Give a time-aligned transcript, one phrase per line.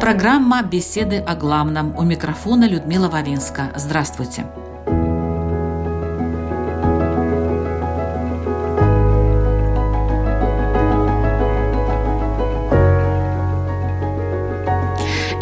[0.00, 1.94] Программа «Беседы о главном».
[1.96, 3.70] У микрофона Людмила Вавинска.
[3.76, 4.46] Здравствуйте.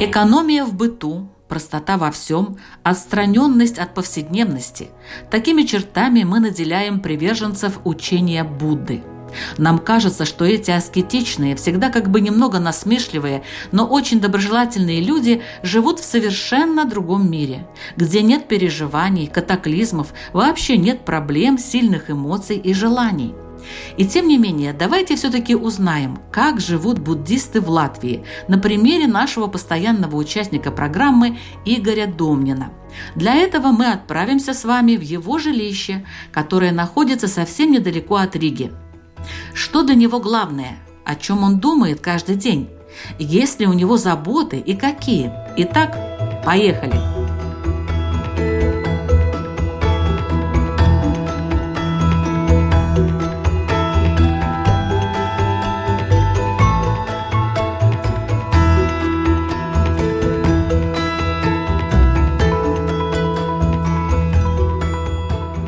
[0.01, 4.91] Экономия в быту, простота во всем, отстраненность от повседневности–
[5.31, 9.05] такими чертами мы наделяем приверженцев учения Будды–
[9.57, 16.01] нам кажется, что эти аскетичные, всегда как бы немного насмешливые, но очень доброжелательные люди живут
[16.01, 23.35] в совершенно другом мире, где нет переживаний, катаклизмов, вообще нет проблем, сильных эмоций и желаний.
[23.97, 29.47] И тем не менее, давайте все-таки узнаем, как живут буддисты в Латвии на примере нашего
[29.47, 32.71] постоянного участника программы Игоря Домнина.
[33.15, 38.73] Для этого мы отправимся с вами в его жилище, которое находится совсем недалеко от Риги–
[39.55, 40.79] что для него главное?
[41.05, 42.69] О чем он думает каждый день?
[43.19, 45.33] Есть ли у него заботы и какие?
[45.57, 45.97] Итак,
[46.45, 46.99] поехали!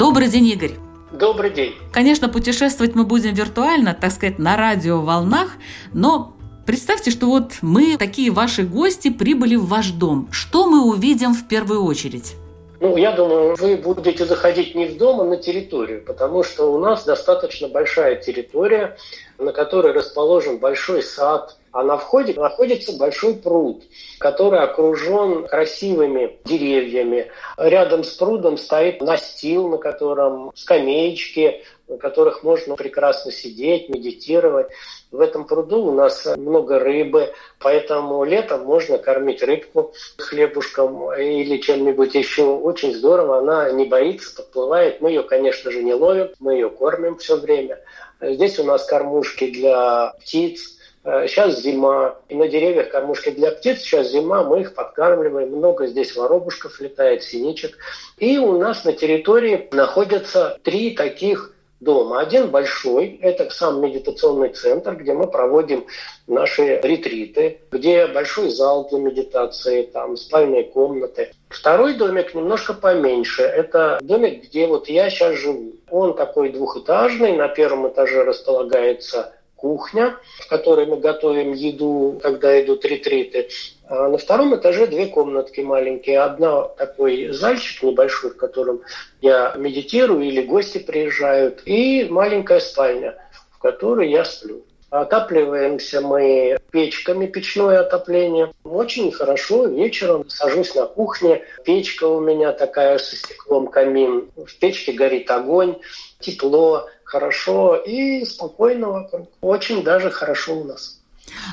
[0.01, 0.80] Добрый день, Игорь.
[1.21, 1.75] Добрый день.
[1.93, 5.53] Конечно, путешествовать мы будем виртуально, так сказать, на радиоволнах,
[5.93, 6.37] но
[6.67, 10.29] Представьте, что вот мы, такие ваши гости, прибыли в ваш дом.
[10.31, 12.37] Что мы увидим в первую очередь?
[12.81, 16.79] Ну, я думаю, вы будете заходить не в дом, а на территорию, потому что у
[16.79, 18.97] нас достаточно большая территория,
[19.37, 23.85] на которой расположен большой сад, а на входе находится большой пруд,
[24.19, 27.31] который окружен красивыми деревьями.
[27.59, 34.69] Рядом с прудом стоит настил, на котором скамеечки, на которых можно прекрасно сидеть, медитировать.
[35.11, 42.15] В этом пруду у нас много рыбы, поэтому летом можно кормить рыбку хлебушком или чем-нибудь
[42.15, 42.45] еще.
[42.45, 45.01] Очень здорово, она не боится, подплывает.
[45.01, 47.81] Мы ее, конечно же, не ловим, мы ее кормим все время.
[48.21, 53.81] Здесь у нас кормушки для птиц, Сейчас э, зима, и на деревьях кормушки для птиц.
[53.81, 55.49] Сейчас зима, мы их подкармливаем.
[55.49, 57.79] Много здесь воробушков летает, синичек.
[58.19, 62.21] И у нас на территории находятся три таких дома.
[62.21, 65.87] Один большой, это сам медитационный центр, где мы проводим
[66.27, 71.33] наши ретриты, где большой зал для медитации, там спальные комнаты.
[71.49, 73.43] Второй домик немножко поменьше.
[73.43, 75.73] Это домик, где вот я сейчас живу.
[75.91, 77.37] Он такой двухэтажный.
[77.37, 83.49] На первом этаже располагается кухня, в которой мы готовим еду, когда идут ретриты.
[83.91, 86.21] А на втором этаже две комнатки маленькие.
[86.21, 88.83] Одна такой зальчик небольшой, в котором
[89.21, 93.17] я медитирую или гости приезжают, и маленькая спальня,
[93.51, 94.63] в которой я сплю.
[94.91, 98.53] Отапливаемся мы печками, печное отопление.
[98.63, 99.67] Очень хорошо.
[99.67, 101.43] Вечером сажусь на кухне.
[101.65, 104.31] Печка у меня такая со стеклом, камин.
[104.37, 105.81] В печке горит огонь,
[106.21, 109.29] тепло хорошо и спокойно вокруг.
[109.41, 111.00] Очень даже хорошо у нас.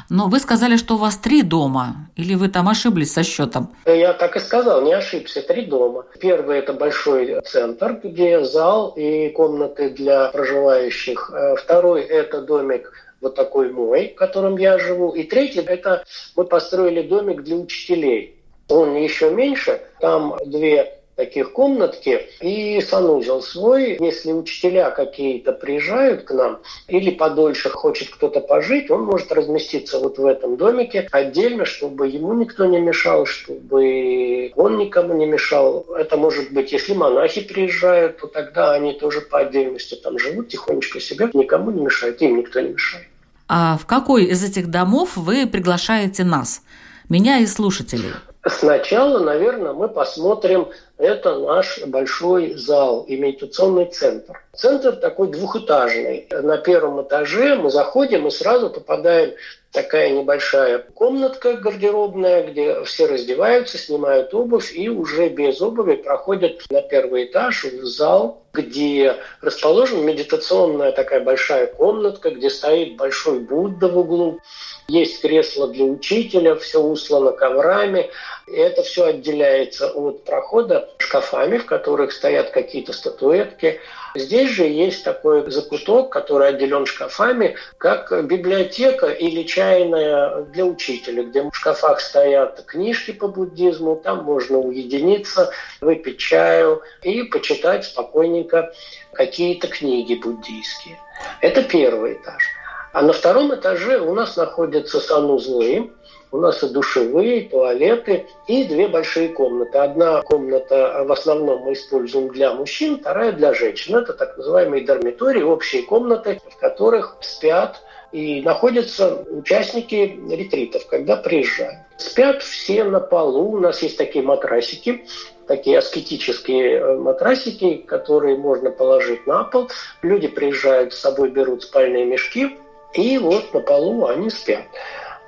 [0.09, 3.69] Но вы сказали, что у вас три дома, или вы там ошиблись со счетом?
[3.85, 6.05] Я так и сказал, не ошибся, три дома.
[6.19, 11.31] Первый– это большой центр, где зал и комнаты для проживающих.
[11.33, 15.11] Э, второй– это домик вот такой мой, в котором я живу.
[15.11, 16.03] И третий– это
[16.35, 18.35] мы построили домик для учителей.
[18.69, 23.97] Он еще меньше, там две таких комнатки и санузел свой.
[23.99, 30.17] Если учителя какие-то приезжают к нам или подольше хочет кто-то пожить, он может разместиться вот
[30.17, 35.85] в этом домике отдельно, чтобы ему никто не мешал, чтобы он никому не мешал.
[35.97, 40.99] Это может быть, если монахи приезжают, то тогда они тоже по отдельности там живут тихонечко
[40.99, 43.07] себе, никому не мешают, им никто не мешает.
[43.49, 46.61] А в какой из этих домов вы приглашаете нас,
[47.09, 48.11] меня и слушателей?
[48.49, 54.41] Сначала, наверное, мы посмотрим, это наш большой зал, имитационный центр.
[54.53, 56.27] Центр такой двухэтажный.
[56.31, 59.33] На первом этаже мы заходим и сразу попадаем
[59.71, 66.81] такая небольшая комнатка гардеробная, где все раздеваются, снимают обувь и уже без обуви проходят на
[66.81, 73.97] первый этаж в зал, где расположена медитационная такая большая комнатка, где стоит большой Будда в
[73.97, 74.39] углу.
[74.89, 78.09] Есть кресло для учителя, все услано коврами.
[78.47, 83.81] И это все отделяется от прохода шкафами, в которых стоят какие-то статуэтки.
[84.15, 91.43] Здесь же есть такой закуток, который отделен шкафами, как библиотека или чайная для учителя, где
[91.43, 95.51] в шкафах стоят книжки по буддизму, там можно уединиться,
[95.81, 98.71] выпить чаю и почитать спокойненько
[99.11, 100.97] какие-то книги буддийские.
[101.41, 102.56] Это первый этаж.
[102.93, 105.91] А на втором этаже у нас находятся санузлы,
[106.31, 109.77] у нас и душевые, и туалеты, и две большие комнаты.
[109.77, 113.95] Одна комната в основном мы используем для мужчин, вторая для женщин.
[113.95, 117.81] Это так называемые дармитории, общие комнаты, в которых спят
[118.11, 121.79] и находятся участники ретритов, когда приезжают.
[121.97, 123.51] Спят все на полу.
[123.51, 125.05] У нас есть такие матрасики,
[125.47, 129.69] такие аскетические э, матрасики, которые можно положить на пол.
[130.01, 132.57] Люди приезжают с собой, берут спальные мешки,
[132.97, 134.63] и вот на полу они спят.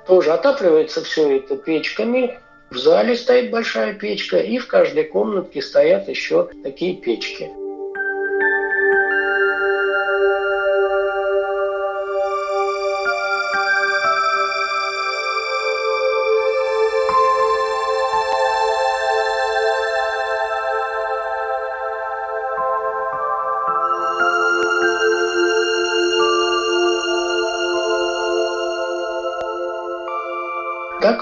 [0.06, 2.38] Тоже отапливается все это печками.
[2.70, 7.50] В зале стоит большая печка, и в каждой комнатке стоят еще такие печки.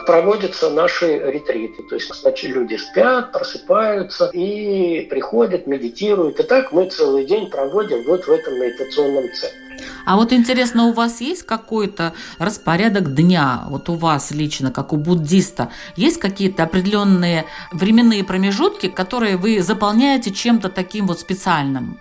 [0.08, 1.82] Проводятся наши ретриты.
[1.82, 6.40] То есть, значит, люди спят, просыпаются и приходят, медитируют.
[6.40, 9.58] И так мы целый день проводим вот в этом медитационном центре.
[10.06, 14.96] А вот интересно, у вас есть какой-то распорядок дня, вот у вас лично, как у
[14.96, 21.98] буддиста, есть какие-то определенные временные промежутки, которые вы заполняете чем-то таким вот специальным?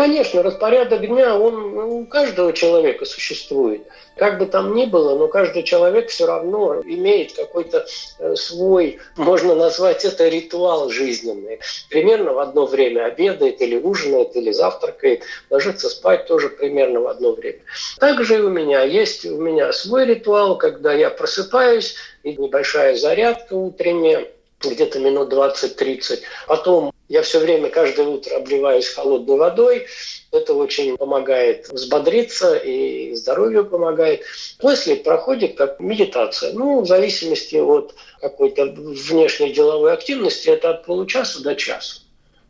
[0.00, 3.82] Конечно, распорядок дня, он у каждого человека существует.
[4.16, 7.86] Как бы там ни было, но каждый человек все равно имеет какой-то
[8.18, 11.60] э, свой, можно назвать это ритуал жизненный.
[11.90, 17.32] Примерно в одно время обедает или ужинает, или завтракает, ложится спать тоже примерно в одно
[17.32, 17.60] время.
[17.98, 23.52] Также и у меня есть у меня свой ритуал, когда я просыпаюсь, и небольшая зарядка
[23.52, 24.28] утренняя,
[24.62, 26.20] где-то минут 20-30.
[26.46, 29.86] Потом я все время, каждое утро обливаюсь холодной водой.
[30.30, 34.22] Это очень помогает взбодриться и здоровью помогает.
[34.60, 36.52] После проходит как медитация.
[36.52, 42.02] Ну, в зависимости от какой-то внешней деловой активности, это от получаса до часа.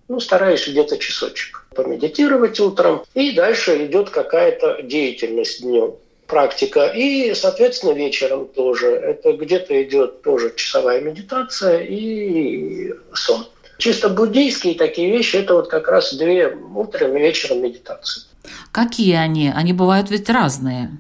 [0.09, 3.03] Ну, стараюсь где-то часочек помедитировать утром.
[3.15, 5.95] И дальше идет какая-то деятельность днем
[6.27, 6.93] практика.
[6.95, 8.89] И, соответственно, вечером тоже.
[8.89, 13.47] Это где-то идет тоже часовая медитация и сон.
[13.81, 18.25] Чисто буддийские такие вещи– это вот как раз две утром и вечером медитации.
[18.73, 19.51] Какие они?
[19.55, 20.91] Они бывают ведь разные.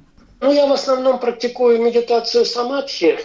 [0.41, 3.19] Ну, я в основном практикую медитацию самадхи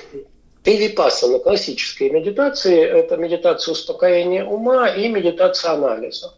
[0.65, 2.83] и випассана, классические медитации.
[2.83, 6.33] Это медитация успокоения ума и медитация анализа.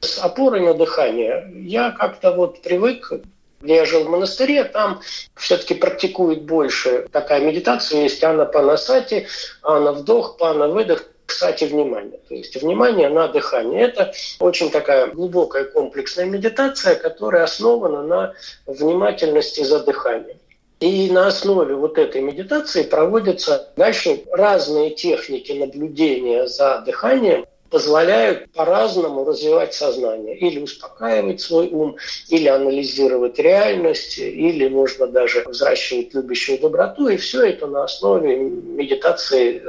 [0.00, 1.52] С опорой на дыхание.
[1.64, 3.12] Я как-то вот привык
[3.60, 5.00] где я жил в монастыре, там
[5.36, 9.28] все-таки практикуют больше такая медитация, есть ана панасати,
[9.62, 12.18] ана вдох, пана выдох, кстати, внимание.
[12.28, 13.82] То есть внимание на дыхание.
[13.82, 18.34] Это очень такая глубокая комплексная медитация, которая основана на
[18.66, 20.38] внимательности за дыханием.
[20.80, 29.24] И на основе вот этой медитации проводятся дальше разные техники наблюдения за дыханием, позволяют по-разному
[29.24, 30.36] развивать сознание.
[30.38, 31.96] Или успокаивать свой ум,
[32.28, 37.08] или анализировать реальность, или можно даже взращивать любящую доброту.
[37.08, 39.62] И все это на основе медитации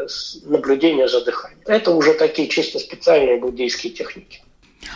[0.46, 1.62] наблюдения за дыханием.
[1.66, 4.44] Это уже такие чисто специальные буддийские техники.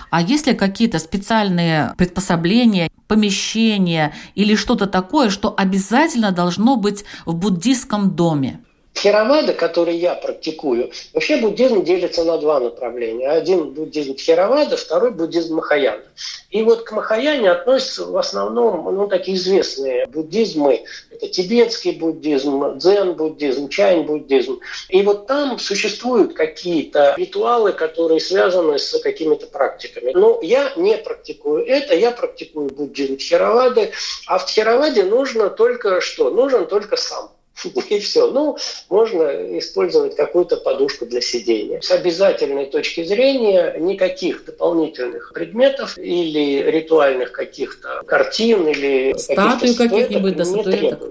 [0.10, 7.36] А есть ли какие-то специальные приспособления, помещения или что-то такое, что обязательно должно быть в
[7.36, 8.60] буддийском доме?
[8.98, 13.30] Тхеравада, который я практикую, вообще буддизм делится на два направления.
[13.30, 16.02] Один буддизм Тхеравада, второй буддизм Махаяна.
[16.50, 20.84] И вот к Махаяне относятся в основном ну, такие известные буддизмы.
[21.12, 24.62] Это тибетский буддизм, дзен-буддизм, чайн-буддизм.
[24.90, 30.12] И вот там существуют какие-то ритуалы, которые связаны с какими-то практиками.
[30.16, 33.92] Но я не практикую это, я практикую буддизм Тхеравады.
[34.26, 36.32] А в Тхераваде нужно только что?
[36.32, 37.30] Нужен только сам.
[37.90, 38.32] И все.
[38.32, 38.58] Ну,
[38.90, 39.24] можно
[39.60, 41.82] использовать какую-то подушку для сидения.
[41.82, 50.46] С обязательной точки зрения никаких дополнительных предметов или ритуальных каких-то картин или статуй каких-нибудь до
[50.46, 51.02] статуэток.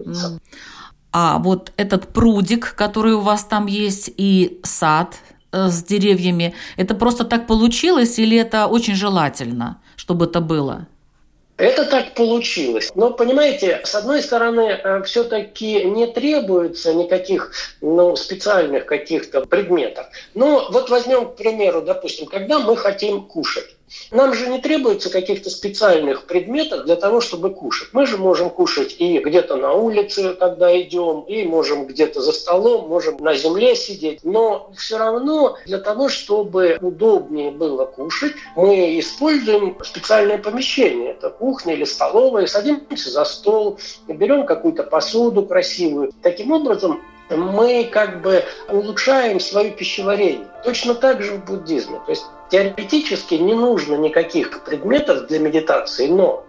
[1.12, 5.14] А вот этот прудик, который у вас там есть, и сад
[5.50, 10.88] э, с деревьями, это просто так получилось или это очень желательно, чтобы это было?
[11.56, 12.90] Это так получилось.
[12.94, 20.06] Но, понимаете, с одной стороны, э, все-таки не требуется никаких ну, специальных каких-то предметов.
[20.34, 23.75] Но вот возьмем, к примеру, допустим, когда мы хотим кушать.
[24.10, 27.88] Нам же не требуется каких-то специальных предметов для того, чтобы кушать.
[27.92, 32.88] Мы же можем кушать и где-то на улице, когда идем, и можем где-то за столом,
[32.88, 34.20] можем на земле сидеть.
[34.24, 41.10] Но все равно для того, чтобы удобнее было кушать, мы используем специальное помещение.
[41.10, 42.46] Это кухня или столовая.
[42.46, 43.78] Садимся за стол,
[44.08, 46.12] берем какую-то посуду красивую.
[46.22, 50.46] Таким образом, мы как бы улучшаем свое пищеварение.
[50.64, 52.00] Точно так же в буддизме.
[52.06, 56.44] То есть теоретически не нужно никаких предметов для медитации, но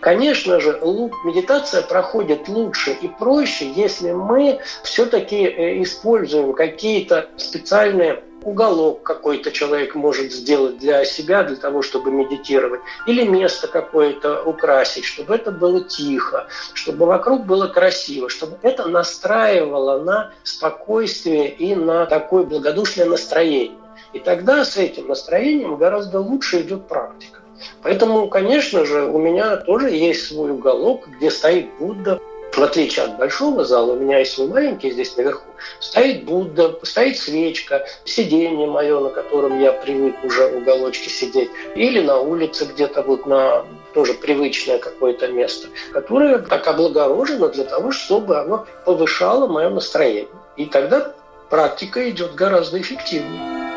[0.00, 0.78] Конечно же,
[1.24, 9.94] медитация проходит лучше и проще, если мы все-таки э, используем какие-то специальные уголок какой-то человек
[9.94, 15.82] может сделать для себя, для того, чтобы медитировать, или место какое-то украсить, чтобы это было
[15.82, 23.76] тихо, чтобы вокруг было красиво, чтобы это настраивало на спокойствие и на такое благодушное настроение.
[24.12, 27.40] И тогда с этим настроением гораздо лучше идет практика.
[27.82, 32.20] Поэтому, конечно же, у меня тоже есть свой уголок, где стоит Будда,
[32.58, 35.46] в отличие от большого зала, у меня есть свой маленький здесь наверху,
[35.80, 42.18] стоит Будда, стоит свечка, сиденье мое, на котором я привык уже уголочке сидеть, или на
[42.18, 48.66] улице где-то вот на тоже привычное какое-то место, которое так облагорожено для того, чтобы оно
[48.84, 50.28] повышало мое настроение.
[50.56, 51.12] И тогда
[51.50, 53.67] практика идет гораздо эффективнее.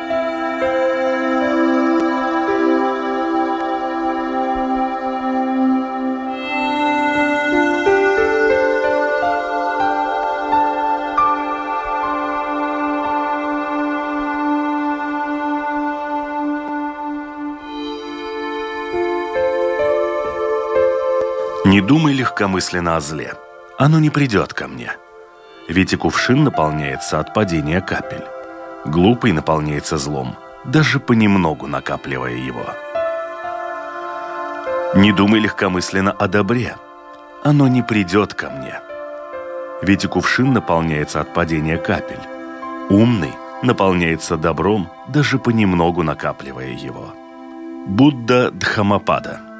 [22.41, 23.33] Легкомысленно о зле.
[23.77, 24.91] Оно не придет ко мне.
[25.69, 28.25] Ведь и кувшин наполняется от падения капель.
[28.83, 32.65] Глупый наполняется злом, даже понемногу накапливая его.
[34.95, 36.75] Не думай легкомысленно о добре.
[37.43, 38.79] Оно не придет ко мне.
[39.83, 42.25] Ведь и кувшин наполняется от падения капель.
[42.89, 47.13] Умный наполняется добром, даже понемногу накапливая его.
[47.85, 49.41] Будда Дхамапада–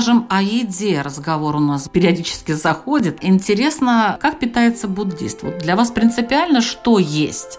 [0.00, 3.18] скажем, о еде разговор у нас периодически заходит.
[3.20, 5.42] Интересно, как питается буддист?
[5.42, 7.58] Вот для вас принципиально, что есть?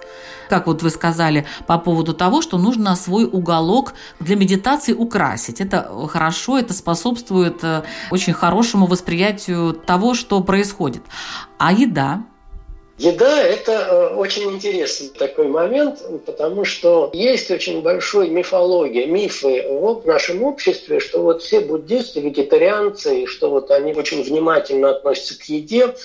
[0.50, 5.62] Как вот вы сказали по поводу того, что нужно свой уголок для медитации украсить.
[5.62, 11.04] Это хорошо, это способствует э, очень хорошему восприятию того, что происходит.
[11.60, 12.24] А еда?
[13.02, 20.06] Еда– это э, очень интересный такой момент, потому что есть очень большой мифология, мифы в
[20.06, 25.46] нашем обществе, что вот все буддисты, вегетарианцы, и что вот они очень внимательно относятся к
[25.46, 25.96] еде.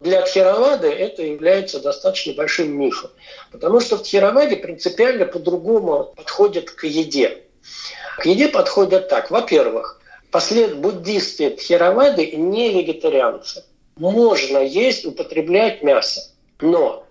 [0.00, 3.10] Для Тхеравады это является достаточно большим мифом,
[3.52, 7.42] потому что в Тхераваде принципиально по-другому подходят к еде.
[8.18, 9.30] К еде подходят так.
[9.30, 13.62] Во-первых, послед буддисты Тхеравады не вегетарианцы.
[13.98, 16.22] Можно есть, употреблять мясо.
[16.60, 17.06] Но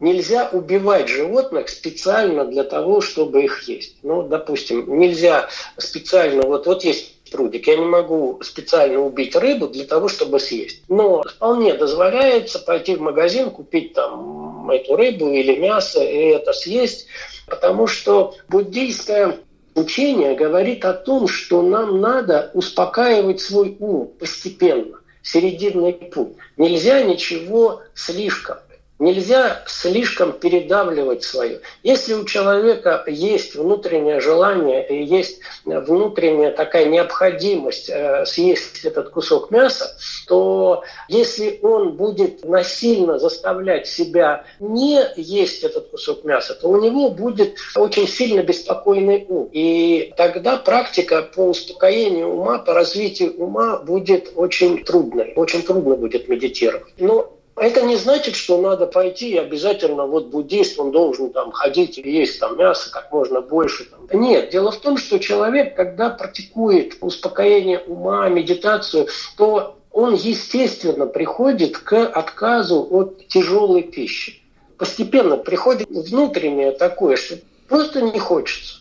[0.00, 3.96] нельзя убивать животных специально для того, чтобы их есть.
[4.02, 9.84] Ну, допустим, нельзя специально, вот, вот есть прудик, я не могу специально убить рыбу для
[9.84, 10.82] того, чтобы съесть.
[10.88, 17.06] Но вполне дозволяется пойти в магазин, купить там эту рыбу или мясо и это съесть,
[17.46, 19.38] потому что буддийское
[19.74, 26.36] учение говорит о том, что нам надо успокаивать свой ум постепенно, серединный путь.
[26.56, 28.58] Нельзя ничего слишком.
[29.00, 31.62] Нельзя слишком передавливать свое.
[31.82, 39.96] Если у человека есть внутреннее желание есть внутренняя такая необходимость э, съесть этот кусок мяса,
[40.28, 47.10] то если он будет насильно заставлять себя не есть этот кусок мяса, то у него
[47.10, 49.48] будет очень сильно беспокойный ум.
[49.50, 55.32] И тогда практика по успокоению ума, по развитию ума будет очень трудной.
[55.36, 56.92] Очень трудно будет медитировать.
[56.98, 61.98] Но Это не значит, что надо пойти и обязательно вот буддист, он должен там ходить
[61.98, 63.84] и есть там мясо как можно больше.
[63.84, 64.18] Там.
[64.18, 71.76] Нет, дело в том, что человек, когда практикует успокоение ума, медитацию, то он, естественно, приходит
[71.76, 74.40] к отказу от тяжелой пищи.
[74.78, 77.36] Постепенно приходит внутреннее такое, что
[77.68, 78.79] просто не хочется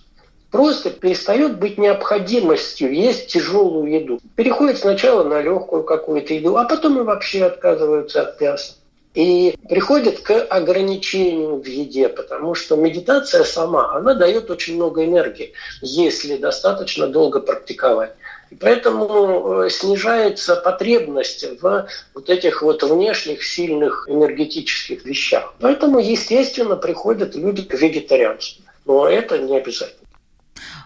[0.52, 4.20] просто перестает быть необходимостью есть тяжелую еду.
[4.36, 8.74] Переходит сначала на легкую какую-то еду, а потом и вообще отказываются от мяса.
[9.16, 15.54] И приходит к ограничению в еде, потому что медитация сама, она дает очень много энергии,
[15.82, 18.14] если достаточно долго практиковать.
[18.52, 25.54] И поэтому э, снижается потребность в вот этих вот внешних сильных энергетических вещах.
[25.60, 28.64] Поэтому, естественно, приходят люди к вегетарианству.
[28.86, 30.09] Но это не обязательно.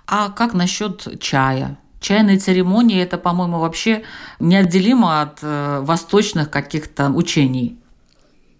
[0.07, 1.77] А как насчет чая?
[1.99, 4.03] Чайные церемонии– это, по-моему, вообще
[4.39, 7.77] неотделимо от э, восточных каких-то учений.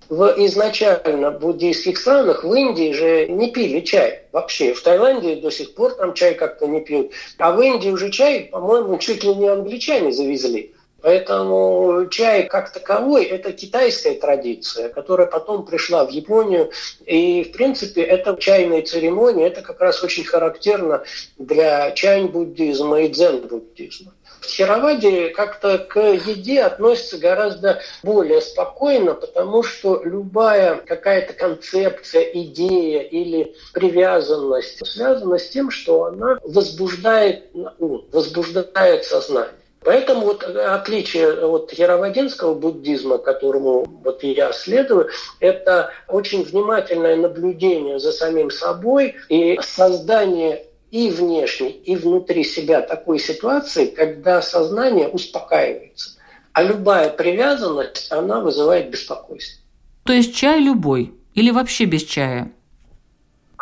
[0.08, 4.74] В изначально буддийских странах в Индии же не пили чай вообще.
[4.74, 7.12] В Таиланде до сих пор там чай как-то не пьют.
[7.38, 10.74] А в Индии уже чай, по-моему, чуть ли не англичане завезли.
[11.04, 16.72] Поэтому чай как таковой– это китайская традиция, которая потом пришла в Японию.
[17.06, 21.04] И, в принципе, это чайные церемонии, это как раз очень характерно
[21.38, 24.14] для чайн-буддизма и дзен-буддизма.
[24.40, 33.02] В Хироваде как-то к еде относятся гораздо более спокойно, потому что любая какая-то концепция, идея
[33.02, 39.63] или привязанность связана с тем, что она возбуждает ум, возбуждает сознание.
[39.86, 45.10] Поэтому вот отличие от яроводинского буддизма, которому вот я следую,
[45.40, 53.20] это очень внимательное наблюдение за самим собой и создание и внешней, и внутри себя такой
[53.20, 56.12] ситуации, когда сознание успокаивается.
[56.54, 59.64] А любая привязанность, она вызывает беспокойство.
[60.04, 62.52] То есть чай любой или вообще без чая?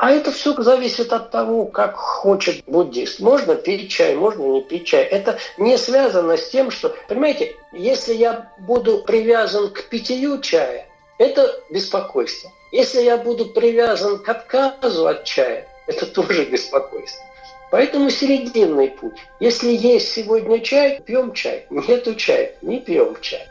[0.01, 3.19] А это все зависит от того, как хочет буддист.
[3.19, 5.03] Можно пить чай, можно не пить чай.
[5.03, 10.87] Это не связано с тем, что, понимаете, если я буду привязан к питью чая,
[11.19, 12.51] это беспокойство.
[12.71, 17.23] Если я буду привязан к отказу от чая, это тоже беспокойство.
[17.69, 19.19] Поэтому серединный путь.
[19.39, 21.67] Если есть сегодня чай, пьем чай.
[21.69, 23.47] Нету чая, не пьем чай.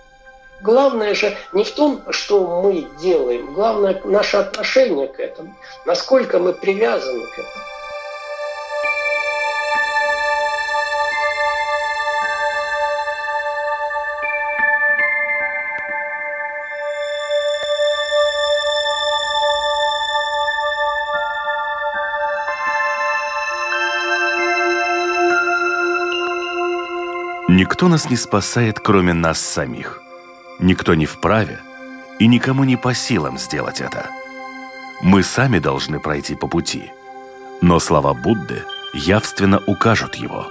[0.62, 5.54] Главное же не в том, что мы делаем, главное наше отношение к этому,
[5.86, 7.64] насколько мы привязаны к этому.
[27.48, 30.02] Никто нас не спасает, кроме нас самих–
[30.60, 31.60] Никто не вправе
[32.18, 34.10] и никому не по силам сделать это.
[35.02, 36.92] Мы сами должны пройти по пути,
[37.62, 40.46] но слова Будды явственно укажут его.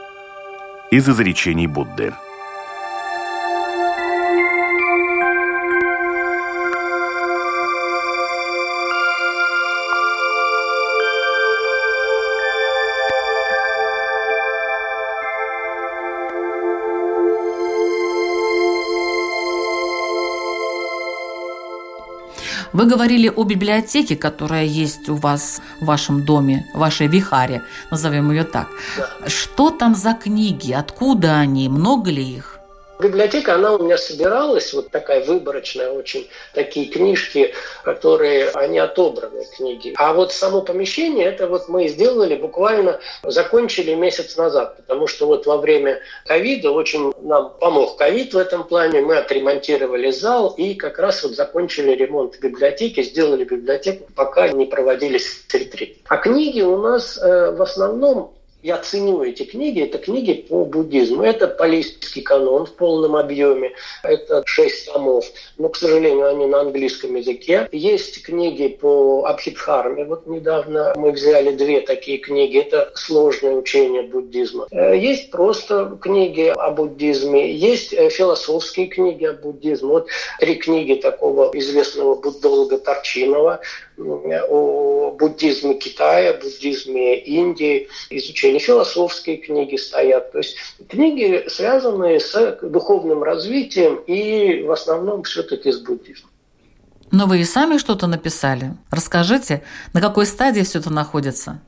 [0.91, 2.13] Из изречений Будды–
[22.73, 28.31] Вы говорили о библиотеке, которая есть у вас в вашем доме, в вашей вихаре, назовем
[28.31, 28.67] ее так.
[28.97, 29.29] Да.
[29.29, 30.71] Что там за книги?
[30.71, 31.69] Откуда они?
[31.69, 32.58] Много ли их?
[32.99, 37.53] Библиотека, она у меня собиралась, вот такая выборочная очень, такие книжки,
[37.85, 39.93] которые, они отобранные книги.
[39.95, 45.45] А вот само помещение, это вот мы сделали буквально, закончили месяц назад, потому что вот
[45.45, 50.99] во время ковида очень нам помог ковид в этом плане, мы отремонтировали зал и как
[50.99, 55.99] раз вот закончили ремонт библиотеки, сделали библиотеку, пока не проводились ретриты.
[56.09, 61.23] А книги у нас э, в основном я ценю эти книги, это книги по буддизму.
[61.23, 63.71] Это палийский канон в полном объеме,
[64.03, 65.25] это шесть томов,
[65.57, 67.69] но, к сожалению, они на английском языке.
[67.71, 74.67] Есть книги по Абхидхарме, вот недавно мы взяли две такие книги, это сложное учение буддизма.
[74.71, 79.87] Э, есть просто книги о буддизме, есть э, философские книги о буддизме.
[79.87, 80.07] Вот
[80.39, 83.61] три книги такого известного буддолога Торчинова,
[83.99, 90.31] о буддизме Китая, буддизме Индии, изучение философские книги стоят.
[90.31, 90.55] То есть
[90.87, 96.31] книги, связанные с духовным развитием и в основном все-таки с буддизмом.
[97.11, 98.73] Но вы и сами что-то написали.
[98.91, 101.59] Расскажите, на какой стадии все это находится?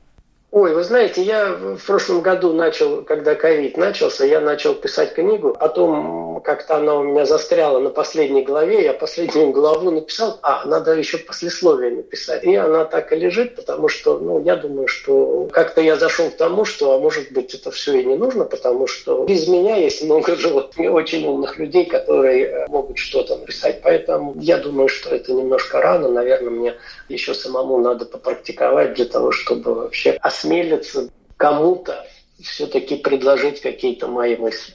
[0.52, 5.56] Ой, вы знаете, я в прошлом году начал, когда ковид начался, я начал писать книгу.
[5.58, 8.84] Потом как-то она у меня застряла на последней главе.
[8.84, 12.44] Я последнюю главу написал, а надо еще послесловие написать.
[12.44, 16.36] И она так и лежит, потому что, ну, я думаю, что как-то я зашел к
[16.36, 20.02] тому, что, а может быть, это все и не нужно, потому что без меня есть
[20.02, 23.80] много живот, очень умных людей, которые э, могут что-то написать.
[23.82, 26.08] Поэтому я думаю, что это немножко рано.
[26.08, 26.74] Наверное, мне
[27.08, 32.06] еще самому надо попрактиковать для того, чтобы вообще осмелиться кому-то
[32.42, 34.74] все-таки предложить какие-то мои мысли.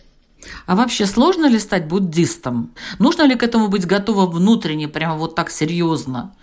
[0.65, 2.73] А вообще сложно ли стать буддистом?
[2.99, 6.35] Нужно ли к этому быть готовым внутренне, прямо вот так серьезно?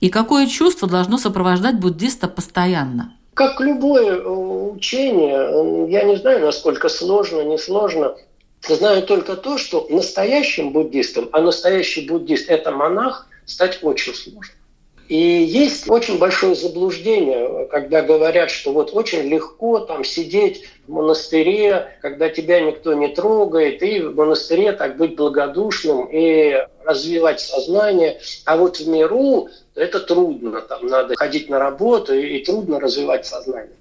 [0.00, 3.14] И какое чувство должно сопровождать буддиста постоянно?
[3.34, 8.16] Как любое э, учение, я не знаю, насколько сложно, не сложно.
[8.66, 14.52] Знаю только то, что настоящим буддистом, а настоящий буддист– это монах, стать очень сложно.
[15.08, 21.96] И есть очень большое заблуждение, когда говорят, что вот очень легко там сидеть в монастыре,
[22.02, 28.20] когда тебя никто не трогает, и в монастыре так быть благодушным и развивать сознание.
[28.44, 33.76] А вот в миру это трудно, там надо ходить на работу и, трудно развивать сознание.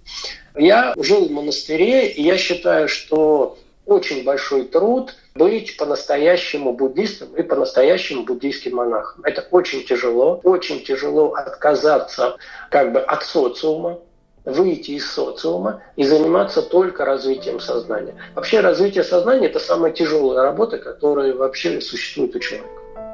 [0.56, 7.44] Я жил в монастыре, и я считаю, что очень большой труд быть по-настоящему буддистом и
[7.44, 9.24] по-настоящему буддийским монахом.
[9.24, 10.42] Это очень тяжело.
[10.44, 12.38] Очень тяжело отказаться
[12.70, 14.00] как бы от социума,
[14.46, 18.16] выйти из социума и заниматься только развитием сознания.
[18.34, 22.70] Вообще развитие сознания– это самая тяжелая работа, которая вообще существует у человека.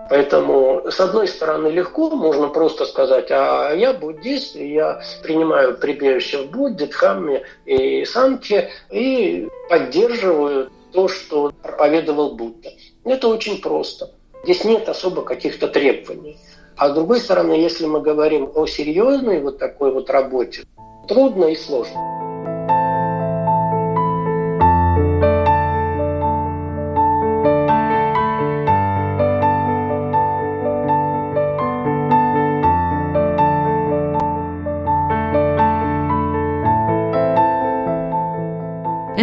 [0.09, 6.43] Поэтому, с одной стороны, легко, можно просто сказать, а я буддист, и я принимаю прибежище
[6.43, 12.69] в Будде, Дхамме и Санке, и поддерживаю то, что проповедовал Будда.
[13.03, 14.12] Это очень просто.
[14.43, 16.38] Здесь нет особо каких-то требований.
[16.77, 20.63] А с другой стороны, если мы говорим о серьезной вот такой вот работе,
[21.08, 22.22] трудно и сложно.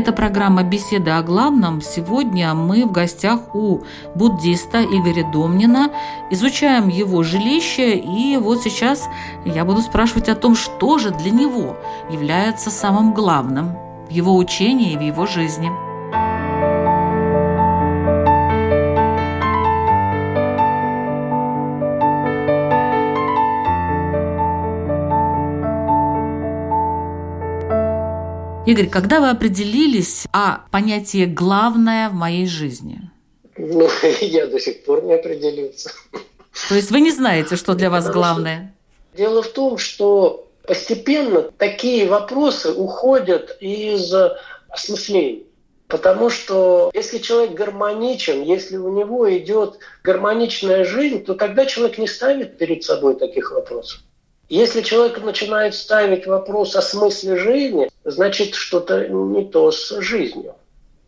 [0.01, 1.83] Это программа «Беседа о главном».
[1.83, 3.83] Сегодня мы в гостях у
[4.15, 5.91] буддиста Игоря Домнина,
[6.31, 9.11] изучаем его жилище, и вот сейчас
[9.45, 11.77] я буду спрашивать о том, что же для него
[12.11, 13.77] является самым главным
[14.09, 15.71] в его учении и в его жизни.
[28.71, 33.01] Игорь, когда вы определились о понятии «главное в моей жизни»?
[33.59, 33.89] Ну,
[34.21, 35.91] я до сих пор не определился.
[36.69, 38.73] То есть вы не знаете, что для вас главное?
[39.17, 44.15] Дело в том, что постепенно такие вопросы уходят из
[44.69, 45.43] осмысления.
[45.89, 52.07] Потому что если человек гармоничен, если у него идет гармоничная жизнь, то тогда человек не
[52.07, 53.99] ставит перед собой таких вопросов.
[54.51, 60.57] Если человек начинает ставить вопрос о смысле жизни, значит что-то не то с жизнью.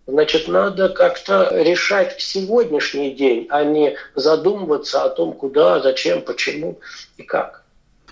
[0.07, 6.78] Значит, надо как-то решать сегодняшний день, а не задумываться о том, куда, зачем, почему
[7.16, 7.64] и как.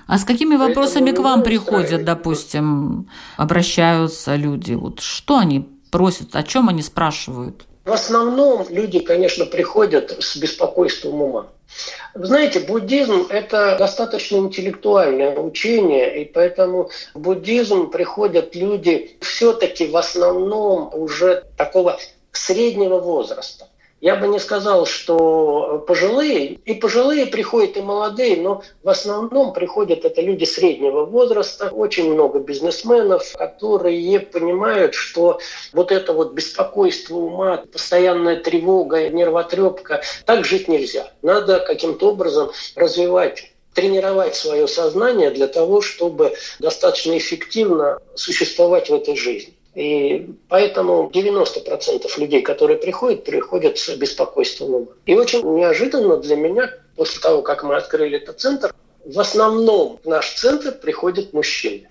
[0.08, 4.72] А с какими вопросами к вам приходят, допустим, обращаются люди?
[4.72, 7.66] Вот что они просят, о чем они спрашивают?
[7.90, 11.48] В основном люди, конечно, приходят с беспокойством ума.
[12.14, 19.96] Вы знаете, буддизм– это достаточно интеллектуальное учение, и поэтому в буддизм приходят люди все-таки в
[19.96, 21.98] основном уже такого
[22.30, 23.66] среднего возраста.
[24.00, 30.06] Я бы не сказал, что пожилые, и пожилые приходят, и молодые, но в основном приходят
[30.06, 35.38] это люди среднего возраста, очень много бизнесменов, которые понимают, что
[35.74, 41.12] вот это вот беспокойство ума, постоянная тревога, нервотрепка, так жить нельзя.
[41.20, 49.16] Надо каким-то образом развивать тренировать свое сознание для того, чтобы достаточно эффективно существовать в этой
[49.16, 49.54] жизни.
[49.80, 57.22] И поэтому 90% людей, которые приходят, приходят с беспокойством И очень неожиданно для меня, после
[57.22, 58.74] того, как мы открыли этот центр,
[59.06, 61.88] в основном в наш центр приходят мужчины.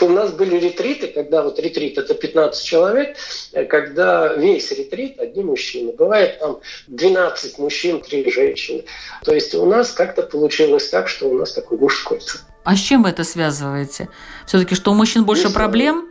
[0.00, 3.16] У нас были ретриты, когда вот ретрит это 15 человек,
[3.68, 5.92] когда весь ретрит одни мужчины.
[5.92, 8.84] Бывает там 12 мужчин, 3 женщины.
[9.24, 12.46] То есть у нас как-то получилось так, что у нас такой мужской центр.
[12.64, 14.08] А с чем вы это связываете?
[14.46, 16.07] Все-таки, что у мужчин больше проблем?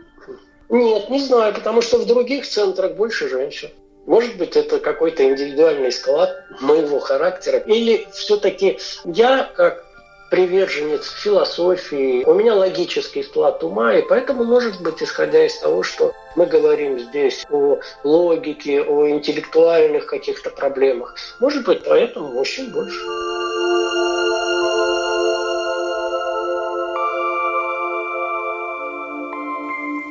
[0.68, 3.70] Нет, не знаю, потому что в других центрах больше женщин.
[4.06, 7.58] Может быть, это какой-то индивидуальный склад моего характера.
[7.58, 9.84] Или все-таки я, как
[10.30, 16.12] приверженец философии, у меня логический склад ума, и поэтому, может быть, исходя из того, что
[16.36, 22.98] мы говорим здесь о логике, о интеллектуальных каких-то проблемах, может быть, поэтому мужчин больше.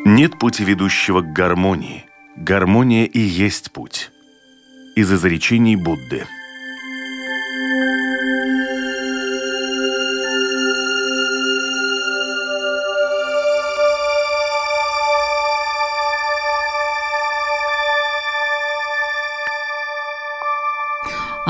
[0.09, 2.05] Нет пути ведущего к гармонии.
[2.37, 4.09] Гармония и есть путь.
[4.95, 6.25] Из изречений Будды–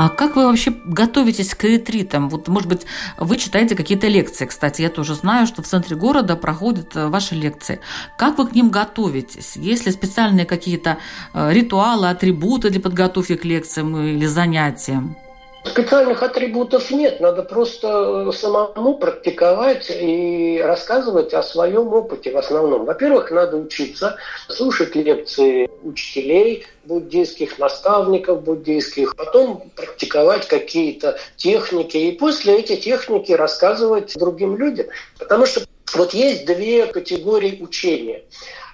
[0.08, 2.30] А как вы вообще готовитесь к ретритам?
[2.30, 2.86] Вот, может быть,
[3.18, 4.46] вы читаете какие-то лекции.
[4.46, 7.80] Кстати, я тоже знаю, что в центре города проходят э, ваши лекции.
[8.16, 9.56] Как вы к ним готовитесь?
[9.56, 10.96] Есть ли специальные какие-то
[11.34, 15.14] э, ритуалы, атрибуты для подготовки к лекциям или занятиям?
[15.64, 22.84] Специальных атрибутов нет, надо просто э, самому практиковать и рассказывать о своем опыте в основном.
[22.84, 24.16] Во-первых, надо учиться,
[24.48, 34.16] слушать лекции учителей буддийских, наставников буддийских, потом практиковать какие-то техники и после эти техники рассказывать
[34.16, 34.86] другим людям.
[35.18, 35.62] Потому что
[35.94, 38.22] вот есть две категории учения.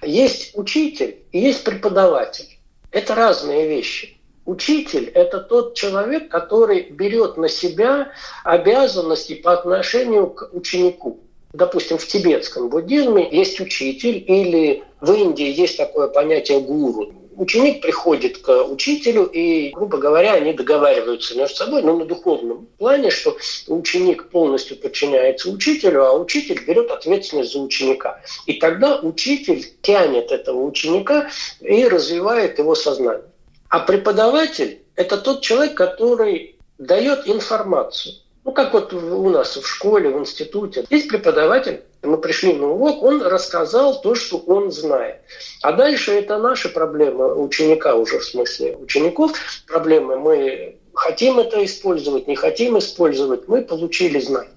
[0.03, 2.57] Есть учитель и есть преподаватель.
[2.91, 4.14] Это разные вещи.
[4.45, 8.11] Учитель– это тот человек, который берет на себя
[8.43, 11.19] обязанности по отношению к ученику.
[11.51, 17.11] Допустим, в тибетском буддизме есть учитель, или в Индии есть такое понятие гуру.
[17.37, 23.09] Ученик приходит к учителю, и, грубо говоря, они договариваются между собой, но на духовном плане,
[23.09, 23.35] что
[23.67, 28.21] ученик полностью подчиняется учителю, а учитель берет ответственность за ученика.
[28.45, 31.29] И тогда учитель тянет этого ученика
[31.61, 33.23] и развивает его сознание.
[33.69, 38.15] А преподаватель– это тот человек, который дает информацию.
[38.43, 40.85] Ну, как вот у нас в школе, в институте.
[40.91, 45.21] Есть преподаватель, мы пришли на урок, он рассказал то, что он знает.
[45.63, 49.33] А дальше это наши проблемы, ученика уже в смысле учеников,
[49.67, 50.19] проблемы.
[50.19, 54.51] Мы хотим это использовать, не хотим использовать, мы получили знания.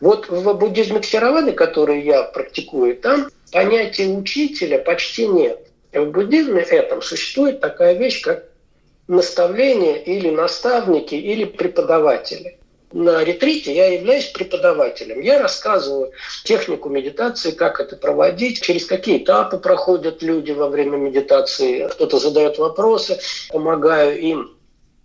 [0.00, 5.67] Вот в буддизме Ксеравады, который я практикую, там понятия учителя почти нет.
[5.92, 8.44] В буддизме этом существует такая вещь, как
[9.06, 12.58] наставление или наставники, или преподаватели.
[12.92, 15.20] На ретрите я являюсь преподавателем.
[15.20, 16.12] Я рассказываю
[16.44, 21.86] технику медитации, как это проводить, через какие этапы проходят люди во время медитации.
[21.88, 23.18] Кто-то задает вопросы,
[23.50, 24.57] помогаю им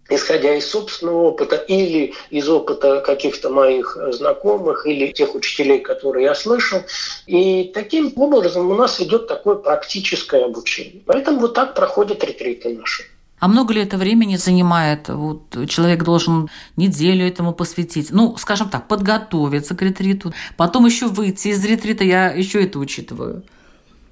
[0.10, 6.36] исходя из собственного опыта или из опыта каких-то моих знакомых или тех учителей, которые я
[6.36, 6.82] слышал.
[7.26, 11.02] И таким образом у нас идет такое практическое обучение.
[11.06, 13.04] Поэтому вот так проходят ретриты наши.
[13.40, 15.10] А много ли это времени занимает?
[15.10, 18.10] Вот человек должен неделю этому посвятить.
[18.10, 23.44] Ну, скажем так, подготовиться к ретриту, потом еще выйти из ретрита, я еще это учитываю.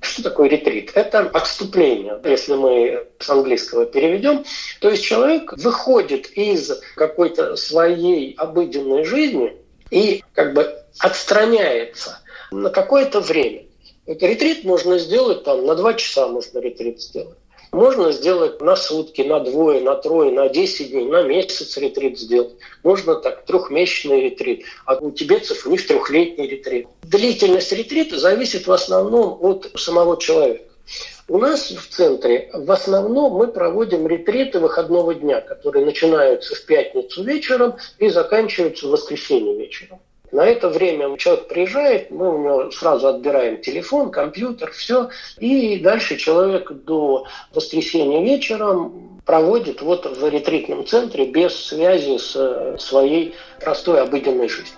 [0.01, 0.91] Что такое ретрит?
[0.95, 4.43] Это отступление, если мы с английского переведем.
[4.79, 9.55] То есть человек выходит из какой-то своей обыденной жизни
[9.91, 12.19] и как бы отстраняется
[12.51, 13.65] на какое-то время.
[14.07, 17.37] Ретрит можно сделать там на два часа можно ретрит сделать.
[17.71, 22.55] Можно сделать на сутки, на двое, на трое, на 10 дней, на месяц ретрит сделать.
[22.83, 24.65] Можно так, трехмесячный ретрит.
[24.85, 26.87] А у тибетцев у них трехлетний ретрит.
[27.03, 30.65] Длительность ретрита зависит в основном от самого человека.
[31.29, 37.23] У нас в центре в основном мы проводим ретриты выходного дня, которые начинаются в пятницу
[37.23, 40.01] вечером и заканчиваются в воскресенье вечером.
[40.31, 45.09] На это время человек приезжает, мы у него сразу отбираем телефон, компьютер, все.
[45.39, 53.35] И дальше человек до воскресенья вечером проводит вот в ретритном центре без связи с своей
[53.59, 54.77] простой обыденной жизнью.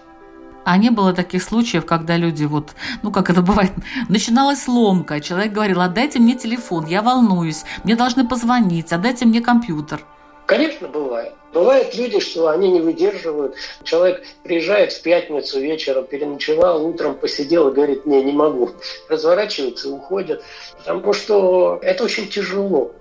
[0.66, 2.72] А не было таких случаев, когда люди вот,
[3.04, 3.72] ну как это бывает,
[4.10, 10.02] начиналась ломка, человек говорил, отдайте мне телефон, я волнуюсь, мне должны позвонить, отдайте мне компьютер.
[10.46, 11.34] Конечно, бывает.
[11.54, 13.56] Бывают люди, что они не выдерживают.
[13.84, 18.72] Человек приезжает в пятницу вечером, переночевал, утром посидел и говорит, не, не могу.
[19.08, 20.44] Разворачивается и уходят.
[20.78, 22.92] Потому что это очень тяжело.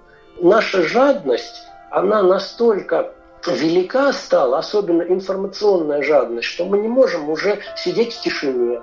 [0.40, 3.12] Наша жадность, она настолько
[3.46, 8.80] велика стала, особенно информационная жадность, что мы не можем уже сидеть в тишине.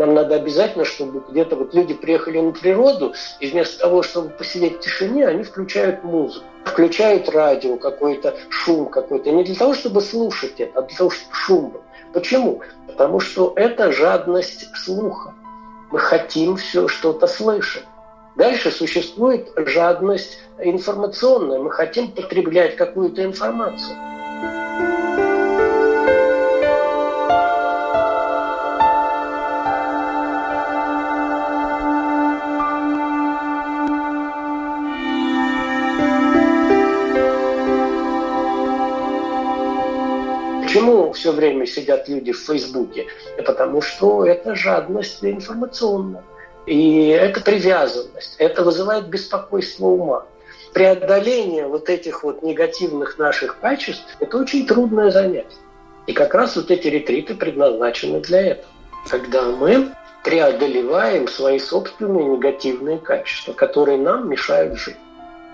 [0.00, 4.78] Нам надо обязательно, чтобы где-то вот люди приехали на природу, и вместо того, чтобы посидеть
[4.78, 9.30] в тишине, они включают музыку включают радио, какой-то шум какой-то.
[9.30, 11.80] Не для того, чтобы слушать это, а для того, чтобы шум был.
[12.12, 12.60] Почему?
[12.86, 15.34] Потому что это жадность слуха.
[15.90, 17.84] Мы хотим все что-то слышать.
[18.36, 21.58] Дальше существует жадность информационная.
[21.58, 23.96] Мы хотим потреблять какую-то информацию.
[41.32, 43.06] Время сидят люди в Фейсбуке?
[43.44, 46.24] Потому что это жадность информационная.
[46.66, 48.36] И это привязанность.
[48.38, 50.26] Это вызывает беспокойство ума.
[50.72, 55.58] Преодоление вот этих вот негативных наших качеств– это очень трудное занятие.
[56.06, 58.68] И как раз вот эти ретриты предназначены для этого.
[59.08, 64.96] Когда мы преодолеваем свои собственные негативные качества, которые нам мешают жить.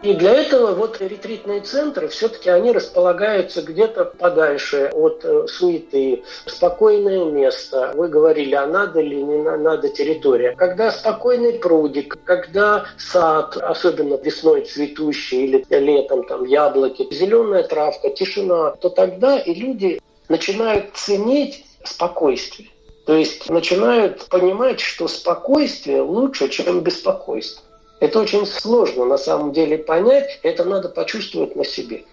[0.02, 6.22] И для этого вот ретритные центры все-таки они располагаются где-то подальше от э, суеты.
[6.44, 7.92] Спокойное место.
[7.94, 10.54] Вы говорили, а надо ли не надо территория.
[10.56, 18.72] Когда спокойный прудик, когда сад, особенно весной цветущий или летом там яблоки, зеленая травка, тишина,
[18.72, 22.68] то тогда и люди начинают ценить спокойствие.
[23.06, 27.65] То есть начинают понимать, что спокойствие лучше, чем беспокойство.
[28.00, 32.04] Это очень сложно на самом деле понять, это надо почувствовать на себе.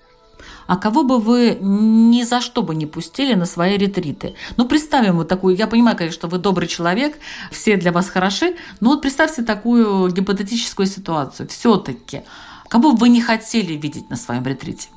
[0.67, 4.36] А кого бы вы ни за что бы не пустили на свои ретриты?
[4.58, 7.17] Ну, представим вот такую, я понимаю, конечно, что вы добрый человек,
[7.52, 11.48] все для вас хороши, но вот представьте такую гипотетическую ситуацию.
[11.50, 12.24] Все-таки,
[12.69, 14.88] кого бы вы не хотели видеть на своем ретрите?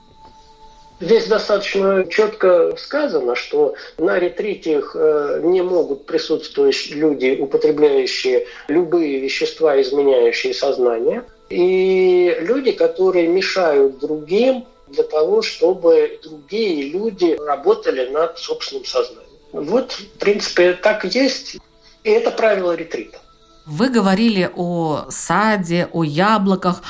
[0.99, 9.81] Здесь достаточно четко сказано, что на ретритах э, не могут присутствовать люди, употребляющие любые вещества,
[9.81, 18.87] изменяющие сознание, и люди, которые мешают другим для того, чтобы другие люди работали над собственным
[18.87, 19.27] сознанием.
[19.53, 21.59] Вот, в принципе, так и есть.
[22.05, 23.19] И это правило ретрита.
[23.67, 26.83] Вы говорили о саде, о яблоках,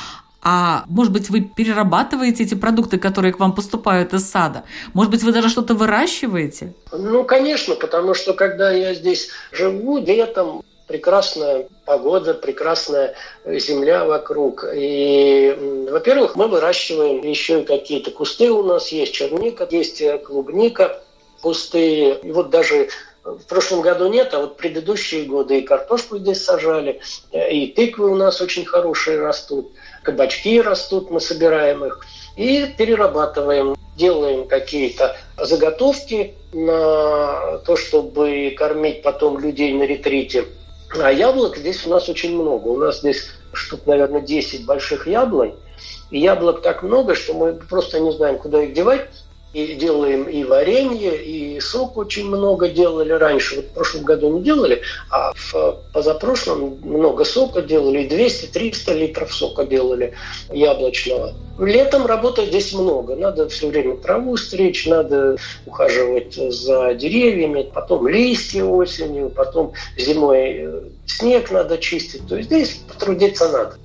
[0.49, 4.63] а может быть, вы перерабатываете эти продукты, которые к вам поступают из сада?
[4.93, 6.73] Может быть, вы даже что-то выращиваете?
[6.93, 13.13] Ну, конечно, потому что когда я здесь живу, летом прекрасная погода, прекрасная
[13.45, 14.63] земля вокруг.
[14.73, 21.03] И, во-первых, мы выращиваем еще какие-то кусты у нас есть, черника, есть клубника,
[21.41, 22.11] кусты.
[22.23, 22.87] И вот даже
[23.25, 27.01] в прошлом году нет, а вот предыдущие годы и картошку здесь сажали,
[27.33, 29.73] и тыквы у нас очень хорошие растут
[30.07, 31.99] кабачки растут, мы собираем их
[32.37, 40.45] и перерабатываем, делаем какие-то заготовки на то, чтобы кормить потом людей на ретрите.
[40.97, 42.69] А яблок здесь у нас очень много.
[42.69, 45.55] У нас здесь штук, наверное, 10 больших яблонь.
[46.09, 49.09] И яблок так много, что мы просто не знаем, куда их девать
[49.57, 53.55] и делаем и варенье, и сок очень много делали раньше.
[53.55, 59.65] Вот в прошлом году не делали, а в позапрошлом много сока делали, 200-300 литров сока
[59.65, 60.13] делали
[60.51, 61.33] яблочного.
[61.57, 63.15] Летом работы здесь много.
[63.15, 70.81] Надо все время траву стричь, надо ухаживать за деревьями, потом листья осенью, потом зимой э,
[71.07, 72.27] снег надо чистить.
[72.27, 73.75] То есть здесь потрудиться надо.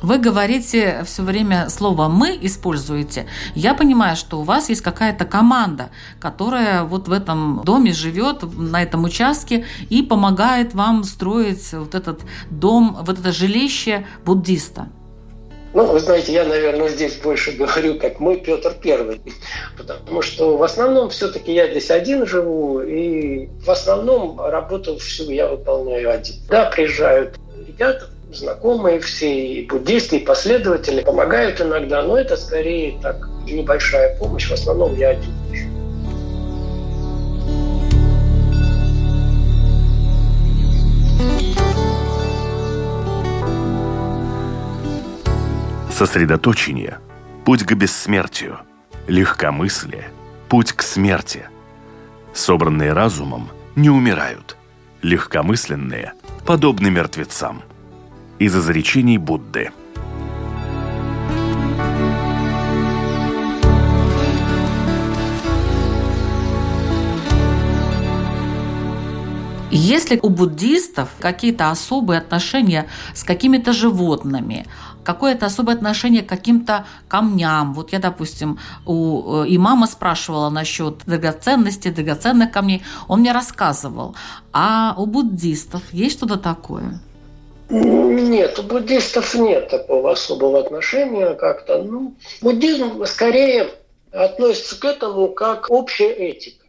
[0.00, 3.26] Вы говорите все время слово «мы» используете.
[3.56, 8.80] Я понимаю, что у вас есть какая-то команда, которая вот в этом доме живет, на
[8.80, 14.88] этом участке, и помогает вам строить вот этот дом, вот это жилище буддиста.
[15.74, 19.20] Ну, вы знаете, я, наверное, здесь больше говорю, как мы, Петр Первый.
[19.76, 25.48] Потому что в основном все-таки я здесь один живу, и в основном работу всю я
[25.48, 26.36] выполняю один.
[26.48, 33.28] Да, приезжают ребята, знакомые все, и буддисты, и последователи помогают иногда, но это скорее так
[33.46, 34.48] небольшая помощь.
[34.48, 35.32] В основном я один.
[45.90, 46.98] Сосредоточение–
[47.44, 48.60] путь к бессмертию,
[49.08, 50.10] легкомыслие–
[50.48, 51.48] путь к смерти.
[52.32, 54.56] Собранные разумом не умирают,
[55.02, 56.12] легкомысленные
[56.46, 57.64] подобны мертвецам–
[58.38, 59.70] из изречений Будды.
[69.70, 74.66] Есть ли у буддистов какие-то особые отношения с какими-то животными,
[75.04, 77.72] какое-то особое отношение к каким-то камням.
[77.74, 82.82] Вот я, допустим, у э, имама спрашивала насчет драгоценности, драгоценных камней.
[83.08, 84.14] Он мне рассказывал.
[84.52, 87.00] А у буддистов есть что-то такое?
[87.70, 91.82] Нет, у буддистов нет такого особого отношения как-то.
[91.82, 93.68] Ну, буддизм скорее
[94.10, 96.64] относится к этому как общая этика.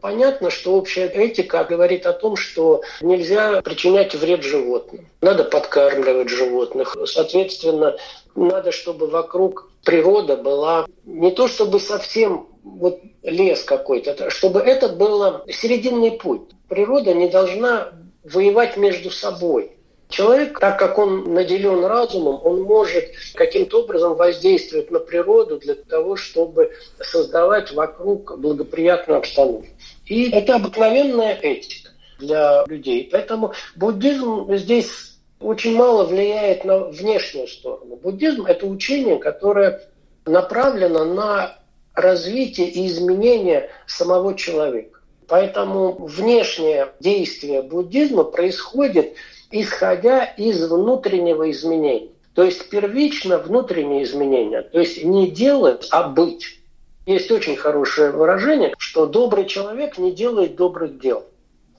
[0.00, 5.06] Понятно, что общая этика говорит о том, что нельзя причинять вред животным.
[5.20, 6.96] Надо подкармливать животных.
[7.04, 7.96] Соответственно,
[8.34, 14.88] надо, чтобы вокруг природа была не то чтобы совсем вот лес какой-то, а чтобы это
[14.88, 16.42] было серединный путь.
[16.70, 17.92] Природа не должна
[18.24, 19.72] воевать между собой
[20.10, 23.04] Человек, так как он наделен разумом, он может
[23.34, 29.68] каким-то образом воздействовать на природу для того, чтобы создавать вокруг благоприятную обстановку.
[30.06, 33.08] И это обыкновенная этика для людей.
[33.10, 37.96] Поэтому буддизм здесь очень мало влияет на внешнюю сторону.
[37.96, 39.80] Буддизм– это учение, которое
[40.26, 41.56] направлено на
[41.94, 44.98] развитие и изменение самого человека.
[45.28, 49.14] Поэтому внешнее действие буддизма происходит
[49.50, 52.10] исходя из внутреннего изменения.
[52.34, 54.62] То есть первично внутреннее изменение.
[54.62, 56.60] То есть не делать, а быть.
[57.06, 61.24] Есть очень хорошее выражение, что добрый человек не делает добрых дел.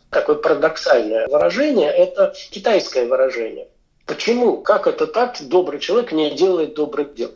[0.10, 3.70] Такое парадоксальное выражение– это китайское выражение.
[4.06, 4.58] Почему?
[4.58, 5.38] Как это так?
[5.40, 7.32] Добрый человек не делает добрых дел.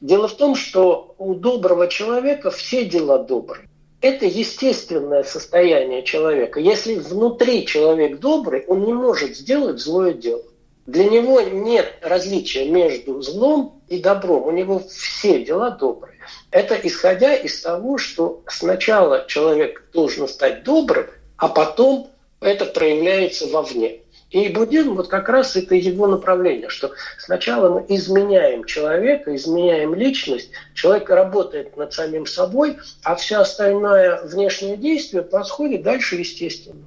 [0.00, 3.68] Дело в том, что у доброго человека все дела добрые.
[4.00, 6.60] Это естественное состояние человека.
[6.60, 10.42] Если внутри человек добрый, он не может сделать злое дело.
[10.86, 14.46] Для него нет различия между злом и добром.
[14.46, 16.18] У него все дела добрые.
[16.50, 21.06] Это исходя из того, что сначала человек должен стать добрым,
[21.38, 24.03] а потом это проявляется вовне.
[24.34, 30.50] И буддизм вот как раз это его направление, что сначала мы изменяем человека, изменяем личность,
[30.74, 36.84] человек работает над самим собой, а все остальное внешнее действие происходит дальше естественно.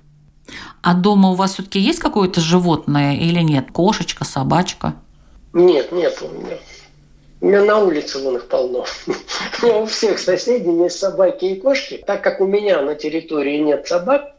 [0.81, 3.71] А дома у вас все-таки есть какое-то животное или нет?
[3.71, 4.95] Кошечка, собачка?
[5.53, 6.57] Нет, нет у меня.
[7.39, 8.83] У меня на улице вон их полно.
[9.63, 12.03] У всех соседей есть собаки и кошки.
[12.05, 14.33] Так как у меня на территории нет собак,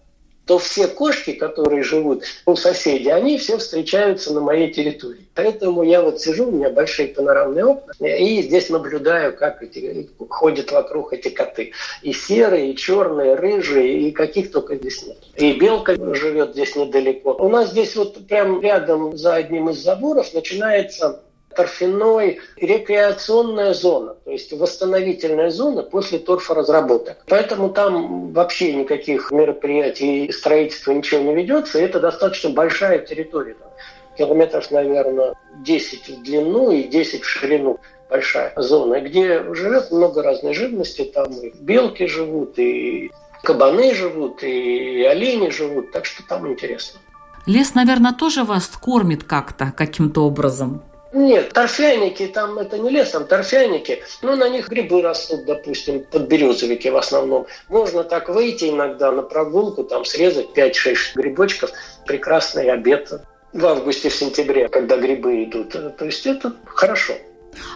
[0.49, 5.29] то все кошки, которые живут у соседей, они все встречаются на моей территории.
[5.35, 10.73] Поэтому я вот сижу, у меня большие панорамные окна, и здесь наблюдаю, как эти, ходят
[10.73, 11.73] вокруг эти коты.
[12.03, 15.19] И серые, и черные, и рыжие, и каких только здесь нет.
[15.37, 17.37] И белка живет здесь недалеко.
[17.39, 21.21] У нас здесь вот прям рядом за одним из заборов начинается
[21.59, 27.17] торфяной рекреационная зона, то есть восстановительная зона после торфоразработок.
[27.27, 31.81] Поэтому там вообще никаких мероприятий строительства ничего не ведется.
[31.81, 33.55] Это достаточно большая территория.
[33.55, 33.71] Там,
[34.17, 35.35] километров, наверное,
[35.65, 41.11] 10 в длину и 10 в ширину большая зона, где живет много разной живности.
[41.13, 43.11] Там и белки живут, и
[43.43, 45.91] кабаны живут, и олени живут.
[45.91, 47.01] Так что там интересно.
[47.47, 50.85] Лес, наверное, тоже вас кормит как-то, каким-то образом.
[51.13, 54.03] Нет, торфяники, там это не лес, там торфяники.
[54.21, 57.47] Ну, на них грибы растут, допустим, подберезовики в основном.
[57.69, 61.71] Можно так выйти иногда на прогулку, там срезать 5-6 грибочков.
[62.07, 63.11] Прекрасный обед
[63.55, 65.71] в августе, в сентябре, когда грибы идут.
[65.97, 67.15] То есть это хорошо.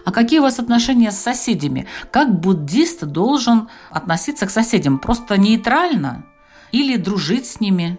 [0.04, 1.86] А какие у вас отношения с соседями?
[2.10, 4.98] Как буддист должен относиться к соседям?
[4.98, 6.26] Просто нейтрально?
[6.70, 7.98] Или дружить с ними?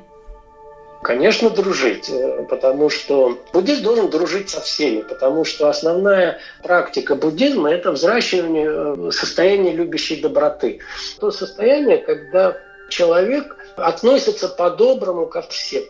[1.04, 7.72] Конечно, дружить, э, потому что буддизм должен дружить со всеми, потому что основная практика буддизма–
[7.74, 10.80] это взращивание э, состояния любящей доброты.
[11.20, 12.58] То состояние, когда
[12.90, 15.84] человек относится по-доброму ко всем.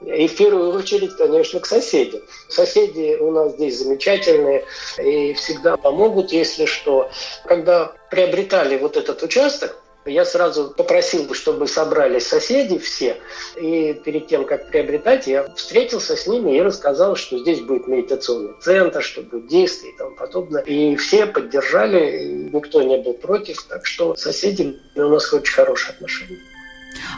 [0.00, 2.20] И в первую очередь, конечно, к соседям.
[2.48, 4.64] Соседи у нас здесь замечательные
[5.02, 7.10] и всегда помогут, если что.
[7.44, 9.76] Когда приобретали вот этот участок,
[10.08, 13.16] я сразу попросил бы, чтобы собрались соседи все.
[13.56, 18.54] И перед тем, как приобретать, я встретился с ними и рассказал, что здесь будет медитационный
[18.60, 20.62] центр, что буддисты и тому подобное.
[20.62, 23.62] И все поддержали, никто не был против.
[23.64, 26.38] Так что соседи у нас очень хорошие отношения.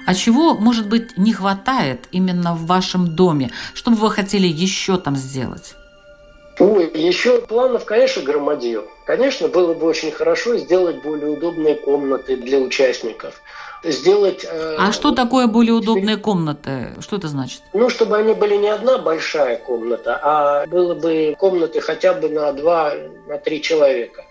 [0.06, 3.50] А чего, может быть, не хватает именно в вашем доме?
[3.74, 5.74] Что бы вы хотели еще там сделать?
[6.58, 8.84] Ой, еще планов, конечно, громадил.
[9.10, 13.42] Конечно, было бы очень хорошо сделать более удобные комнаты для участников.
[13.82, 14.46] Сделать...
[14.48, 16.94] Э, а что такое более удобные комнаты?
[17.00, 17.62] Что это значит?
[17.72, 22.52] Ну, чтобы они были не одна большая комната, а было бы комнаты хотя бы на
[22.52, 22.94] два,
[23.26, 24.24] на три человека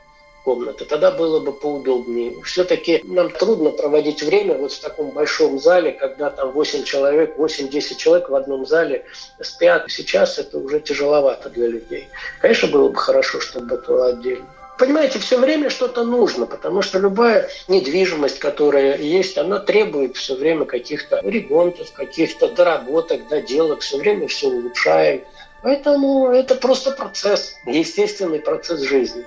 [0.45, 2.41] комнаты, тогда было бы поудобнее.
[2.43, 7.97] Все-таки нам трудно проводить время вот в таком большом зале, когда там 8 человек, 8-10
[7.97, 9.03] человек в одном зале
[9.41, 9.83] спят.
[9.89, 12.07] Сейчас это уже тяжеловато для людей.
[12.39, 14.47] Конечно, было бы хорошо, чтобы это было отдельно.
[14.79, 20.63] Понимаете, все время что-то нужно, потому что любая недвижимость, которая есть, она требует все время
[20.63, 25.23] каких-то ремонтов, каких-то доработок, доделок, все время все улучшаем.
[25.61, 29.25] Поэтому это просто процесс, естественный процесс жизни.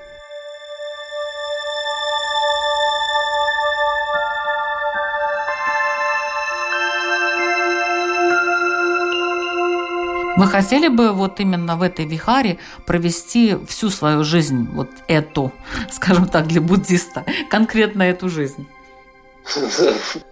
[10.37, 15.53] Вы хотели бы вот именно в этой вихаре провести всю свою жизнь, вот эту,
[15.91, 18.67] скажем так, для буддиста, конкретно эту жизнь?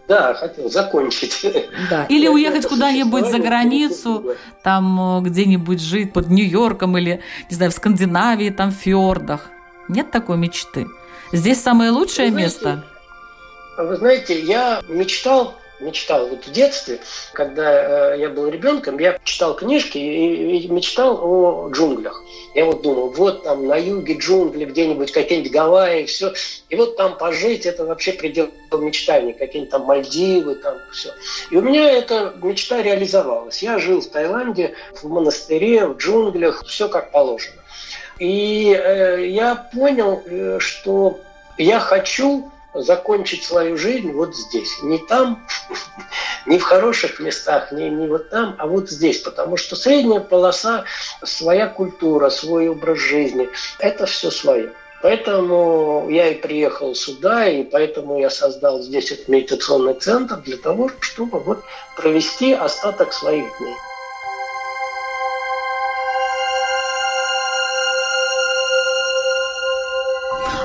[0.09, 1.45] Да, хотел закончить.
[1.91, 2.05] Да.
[2.07, 7.21] Или уехать куда-нибудь за границу, там э, где-нибудь жить под Нью-Йорком или,
[7.51, 9.51] не знаю, в Скандинавии, там в фьордах.
[9.89, 10.87] Нет такой мечты.
[11.33, 12.85] Здесь самое лучшее вы место.
[13.75, 17.01] Знаете, вы знаете, я мечтал мечтал вот в детстве,
[17.33, 22.23] когда э, я был ребенком, я читал книжки и, мечтал о джунглях.
[22.55, 26.33] Я вот думал, вот там на юге джунгли, где-нибудь какие-нибудь Гавайи, все.
[26.69, 31.11] И вот там пожить, это вообще предел мечтаний, какие-нибудь там Мальдивы, там все.
[31.51, 33.63] И у меня эта мечта реализовалась.
[33.63, 37.61] Я жил в Таиланде, в монастыре, в джунглях, все как положено.
[38.19, 41.21] И э, я понял, э, что
[41.57, 44.83] я хочу закончить свою жизнь вот здесь.
[44.83, 45.47] Не там,
[46.47, 49.19] не в хороших местах, не, не вот там, а вот здесь.
[49.19, 50.85] Потому что средняя полоса,
[51.23, 53.49] своя культура, свой образ жизни,
[53.79, 54.73] это все свое.
[55.03, 60.91] Поэтому я и приехал сюда, и поэтому я создал здесь этот медитационный центр для того,
[61.01, 61.65] чтобы вот
[61.97, 63.75] провести остаток своих дней.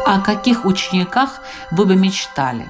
[0.05, 1.41] О каких учениках
[1.71, 2.65] вы бы мечтали?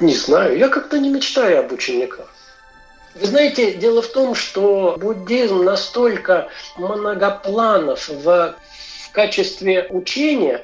[0.00, 2.26] Не знаю, я как-то не мечтаю об учениках.
[3.14, 8.54] Вы знаете, дело в том, что буддизм настолько многопланов в,
[9.14, 10.62] качестве учения,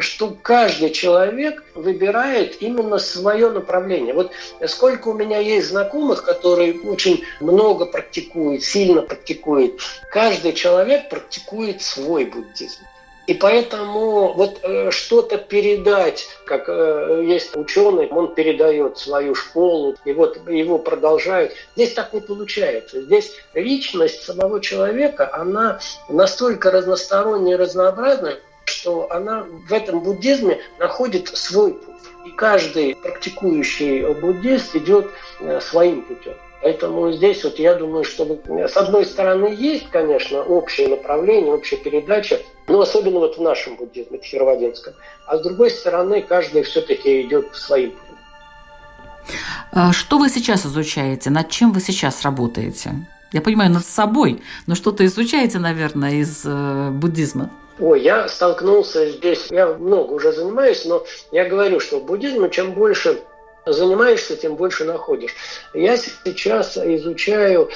[0.00, 4.12] что каждый человек выбирает именно свое направление.
[4.12, 4.32] Вот
[4.66, 9.80] сколько у меня есть знакомых, которые очень много практикуют, сильно практикуют.
[10.10, 12.82] Каждый человек практикует свой буддизм.
[13.26, 20.12] И поэтому вот э, что-то передать, как э, есть ученый, он передает свою школу, и
[20.12, 21.52] вот его продолжают.
[21.74, 23.02] Здесь так не получается.
[23.02, 31.28] Здесь личность самого человека, она настолько разносторонняя и разнообразная, что она в этом буддизме находит
[31.28, 31.94] свой путь.
[32.26, 35.10] И каждый практикующий буддист идет
[35.40, 36.34] э, своим путем.
[36.62, 42.40] Поэтому здесь вот я думаю, что с одной стороны есть, конечно, общее направление, общая передача,
[42.66, 44.94] но особенно вот в нашем буддизме, Тхировадинском.
[45.26, 48.16] А с другой стороны, каждый все-таки идет своим путем.
[49.72, 51.30] А что вы сейчас изучаете?
[51.30, 52.94] Над чем вы сейчас работаете?
[53.32, 57.50] Я понимаю, над собой, но что-то изучаете, наверное, из э, буддизма.
[57.78, 62.72] Ой, я столкнулся здесь, я много уже занимаюсь, но я говорю, что в буддизме чем
[62.72, 63.20] больше
[63.66, 65.34] занимаешься, тем больше находишь.
[65.74, 67.70] Я сейчас изучаю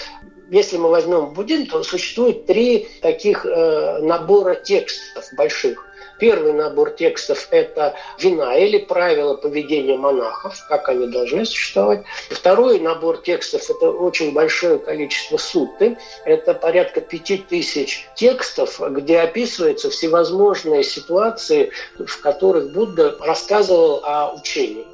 [0.50, 5.86] если мы возьмем буддизм, то существует три таких э, набора текстов больших.
[6.18, 12.04] Первый набор текстов– это вина или правила поведения монахов, как они должны существовать.
[12.28, 15.96] Второй набор текстов– это очень большое количество сутты.
[16.26, 24.86] Это порядка пяти тысяч текстов, где описываются всевозможные ситуации, в которых Будда рассказывал о учении.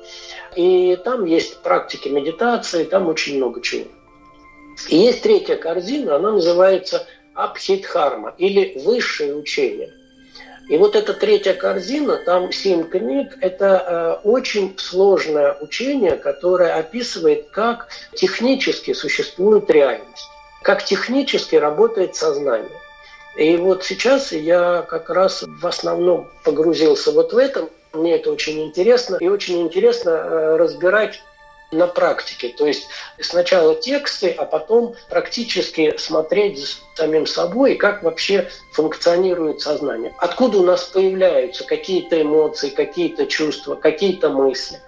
[0.56, 3.84] И там есть практики медитации, там очень много чего.
[4.88, 9.92] И есть третья корзина, она называется Абхидхарма или высшее учение.
[10.68, 17.50] И вот эта третья корзина, там семь книг, это э, очень сложное учение, которое описывает,
[17.50, 20.28] как технически существует реальность,
[20.62, 22.80] как технически работает сознание.
[23.36, 27.68] И вот сейчас я как раз в основном погрузился вот в этом.
[27.96, 29.16] Мне это очень интересно.
[29.20, 31.22] И очень интересно э, разбирать
[31.72, 32.54] на практике.
[32.56, 32.88] То есть
[33.20, 40.14] сначала тексты, а потом практически смотреть за самим собой, как вообще функционирует сознание.
[40.18, 44.80] Откуда у нас появляются какие-то эмоции, какие-то чувства, какие-то мысли.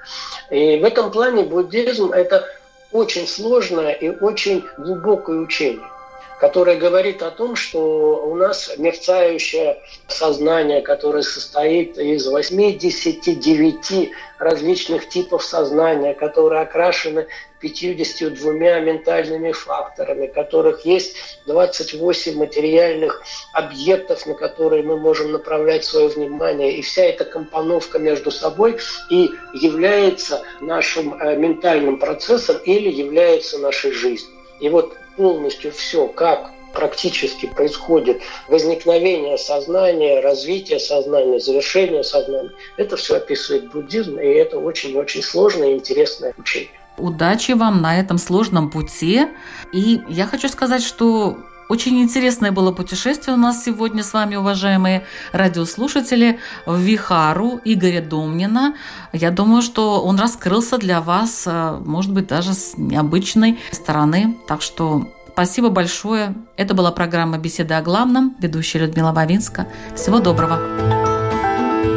[0.50, 2.46] И в этом плане буддизм– это
[2.92, 5.84] очень сложное и очень глубокое учение
[6.38, 15.42] которая говорит о том, что у нас мерцающее сознание, которое состоит из 89 различных типов
[15.44, 17.26] сознания, которые окрашены
[17.60, 21.16] 52 ментальными факторами, которых есть
[21.46, 23.22] 28 материальных
[23.52, 26.76] объектов, на которые мы можем направлять свое внимание.
[26.76, 28.78] И вся эта компоновка между собой
[29.10, 34.30] и является нашим э, ментальным процессом или является нашей жизнью.
[34.60, 42.52] И вот полностью все, как практически происходит возникновение сознания, развитие сознания, завершение сознания.
[42.76, 46.70] Это все описывает буддизм, и это очень-очень сложное и интересное учение.
[46.96, 49.26] Удачи вам на этом сложном пути.
[49.72, 51.38] И я хочу сказать, что
[51.68, 58.74] очень интересное было путешествие у нас сегодня с вами, уважаемые радиослушатели, в Вихару Игоря Домнина.
[59.12, 64.38] Я думаю, что он раскрылся для вас, э, может быть, даже с необычной стороны.
[64.46, 66.34] Так что спасибо большое.
[66.56, 68.36] Это была программа «Беседа о главном».
[68.40, 69.68] Ведущая Людмила Бавинска.
[69.94, 71.07] Всего доброго.